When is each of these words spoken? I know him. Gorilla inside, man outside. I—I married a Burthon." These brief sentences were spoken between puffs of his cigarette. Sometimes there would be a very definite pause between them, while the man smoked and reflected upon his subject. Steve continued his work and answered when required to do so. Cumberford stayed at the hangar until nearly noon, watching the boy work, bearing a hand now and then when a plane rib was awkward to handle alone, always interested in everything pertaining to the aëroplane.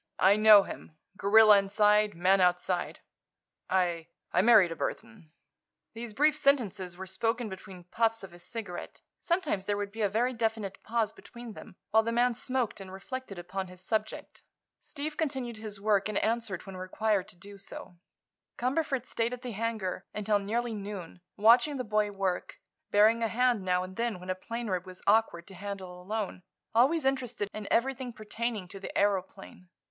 I 0.17 0.35
know 0.35 0.63
him. 0.63 0.97
Gorilla 1.15 1.59
inside, 1.59 2.15
man 2.15 2.41
outside. 2.41 3.01
I—I 3.69 4.41
married 4.41 4.71
a 4.71 4.75
Burthon." 4.75 5.29
These 5.93 6.15
brief 6.15 6.35
sentences 6.35 6.97
were 6.97 7.05
spoken 7.05 7.49
between 7.49 7.83
puffs 7.83 8.23
of 8.23 8.31
his 8.31 8.41
cigarette. 8.41 9.01
Sometimes 9.19 9.65
there 9.65 9.77
would 9.77 9.91
be 9.91 10.01
a 10.01 10.09
very 10.09 10.33
definite 10.33 10.81
pause 10.81 11.11
between 11.13 11.53
them, 11.53 11.75
while 11.91 12.01
the 12.01 12.11
man 12.11 12.33
smoked 12.33 12.81
and 12.81 12.91
reflected 12.91 13.37
upon 13.37 13.67
his 13.67 13.79
subject. 13.85 14.41
Steve 14.79 15.17
continued 15.17 15.57
his 15.57 15.79
work 15.79 16.09
and 16.09 16.17
answered 16.17 16.65
when 16.65 16.75
required 16.77 17.27
to 17.27 17.35
do 17.35 17.55
so. 17.59 17.99
Cumberford 18.57 19.05
stayed 19.05 19.33
at 19.33 19.43
the 19.43 19.51
hangar 19.51 20.07
until 20.15 20.39
nearly 20.39 20.73
noon, 20.73 21.21
watching 21.37 21.77
the 21.77 21.83
boy 21.83 22.09
work, 22.09 22.59
bearing 22.89 23.21
a 23.21 23.27
hand 23.27 23.61
now 23.61 23.83
and 23.83 23.95
then 23.97 24.19
when 24.19 24.31
a 24.31 24.33
plane 24.33 24.65
rib 24.67 24.87
was 24.87 25.03
awkward 25.05 25.45
to 25.45 25.53
handle 25.53 26.01
alone, 26.01 26.41
always 26.73 27.05
interested 27.05 27.47
in 27.53 27.67
everything 27.69 28.11
pertaining 28.11 28.67
to 28.67 28.79
the 28.79 28.91
aëroplane. 28.95 29.67